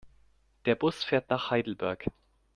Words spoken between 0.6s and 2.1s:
Der Bus fährt nach Heidelberg